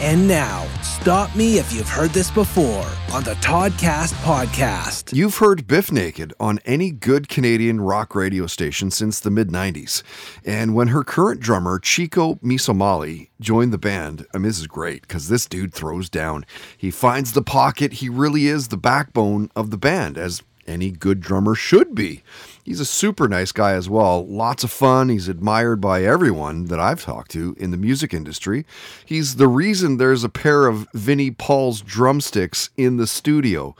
[0.00, 5.14] And now, stop me if you've heard this before on the Toddcast podcast.
[5.14, 10.02] You've heard Bif Naked on any good Canadian rock radio station since the mid 90s.
[10.44, 15.02] And when her current drummer, Chiko Misomali, joined the band, I mean, this is great
[15.02, 16.44] because this dude throws down.
[16.76, 17.94] He finds the pocket.
[17.94, 22.22] He really is the backbone of the band, as any good drummer should be.
[22.62, 24.26] He's a super nice guy as well.
[24.26, 25.08] Lots of fun.
[25.08, 28.64] He's admired by everyone that I've talked to in the music industry.
[29.04, 33.76] He's the reason there's a pair of Vinnie Paul's drumsticks in the studio.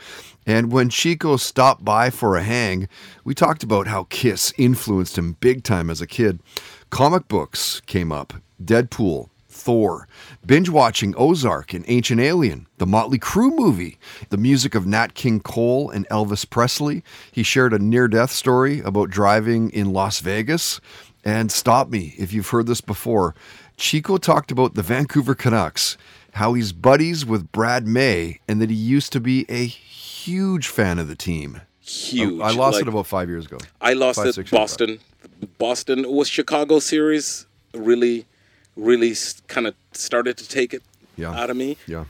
[0.46, 2.88] And when Chiko stopped by for a hang,
[3.24, 6.40] we talked about how Kiss influenced him big time as a kid.
[6.90, 10.08] Comic books came up, Deadpool, Thor,
[10.44, 13.98] binge watching Ozark and Ancient Alien, the Motley Crue movie,
[14.30, 17.04] the music of Nat King Cole and Elvis Presley.
[17.30, 20.80] He shared a near death story about driving in Las Vegas.
[21.24, 23.34] And stop me if you've heard this before.
[23.78, 25.96] Chiko talked about the Vancouver Canucks,
[26.32, 30.98] how he's buddies with Brad May, and that he used to be a huge fan
[30.98, 31.60] of the team.
[31.80, 32.40] Huge.
[32.40, 33.58] I, I lost Like, it about five years ago.
[33.80, 34.34] I lost Five, it.
[34.34, 34.58] six years ago.
[34.62, 34.98] Boston.
[35.58, 38.26] Boston was Chicago series really,
[38.76, 39.14] really
[39.48, 40.82] kind of started to take it
[41.16, 41.32] Yeah.
[41.32, 42.04] out of me Yeah.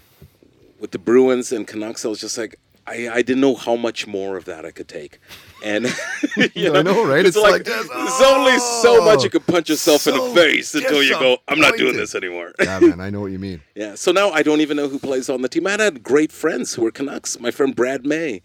[0.80, 2.04] with the Bruins and Canucks.
[2.04, 2.56] I was just like,
[2.86, 5.18] I, I didn't know how much more of that I could take.
[5.64, 5.84] And
[6.54, 7.24] you I know, right?
[7.24, 10.14] It's, It's like, like this, there's only so oh, much you can punch yourself in
[10.14, 12.52] the face until you go, I'm not doing this anymore.
[12.60, 13.62] Yeah, man, I know what you mean.
[13.74, 13.94] Yeah.
[13.94, 15.66] So now I don't even know who plays on the team.
[15.66, 17.40] I had great friends who were Canucks.
[17.40, 18.42] My friend Brad May.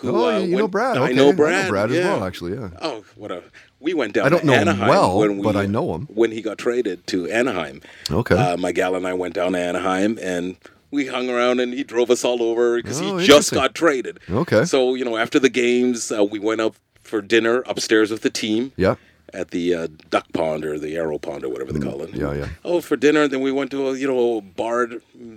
[0.00, 0.96] Who, Oh, uh, you know went- Brad.
[0.98, 1.68] I know Brad.
[1.68, 2.12] Brad as yeah.
[2.14, 2.52] well, actually.
[2.54, 2.70] Yeah.
[2.82, 3.42] Oh, what a!
[3.80, 4.26] We went down.
[4.26, 6.06] I don't to know him well, when we, but I know him.
[6.12, 7.80] when he got traded to Anaheim.
[8.10, 8.34] Okay.
[8.36, 10.56] Uh, my gal and I went down to Anaheim and
[10.90, 14.20] we hung around and he drove us all over because Oh, he just got traded.
[14.30, 14.64] Okay.
[14.64, 18.30] So you know, after the games, uh, we went up for dinner upstairs with the
[18.30, 18.72] team.
[18.76, 18.96] Yeah.
[19.32, 22.10] At the uh, duck pond or the arrow pond or whatever they call it.
[22.12, 22.48] Mm, yeah, yeah.
[22.64, 23.28] Oh, for dinner.
[23.28, 24.88] Then we went to a you know a bar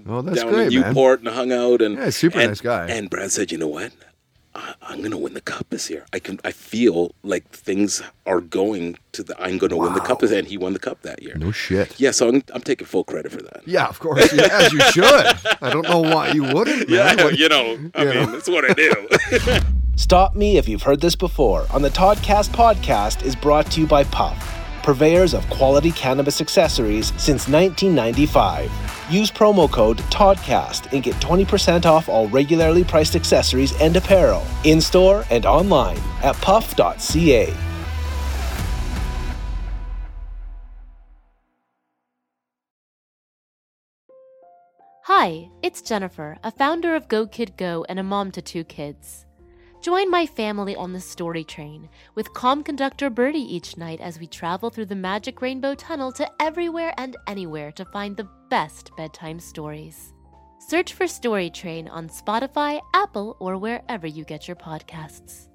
[0.10, 0.90] Oh, that's down great, in man.
[0.90, 1.80] Newport and hung out.
[1.82, 2.88] And Yeah, super and- nice guy.
[2.90, 3.92] And Brad said, "You know what?
[4.94, 6.06] I, I'm going to win the cup this year.
[6.14, 6.40] I can.
[6.44, 9.36] I feel like things are going to the.
[9.42, 11.36] I'm going to win the cup this year." And he won the cup that year.
[11.36, 12.00] No shit.
[12.00, 13.62] Yeah, so I'm, I'm taking full credit for that.
[13.66, 14.32] Yeah, of course.
[14.34, 15.04] Yeah, as you should.
[15.62, 17.18] I don't know why you wouldn't, man.
[17.18, 18.26] Yeah, What- you know, I you mean, know.
[18.28, 19.60] that's what I do.
[19.96, 23.88] Stop me if you've heard this before on the Toddcast podcast is brought to you
[23.88, 24.53] by Puff,
[24.84, 28.70] purveyors of quality cannabis accessories since 1995.
[29.10, 34.80] Use promo code TODCAST and get 20% off all regularly priced accessories and apparel in
[34.80, 37.54] store and online at puff.ca.
[45.06, 49.26] Hi, it's Jennifer, a founder of Go Kid Go and a mom to two kids.
[49.84, 54.28] Join my family on the story train with calm conductor Birdie each night as we
[54.28, 59.42] travel through the magic rainbow tunnel to everywhere and anywhere to find the best bedtime
[59.42, 60.14] stories.
[60.58, 65.50] Search for Story Train on Spotify, Apple, or wherever you get your podcasts.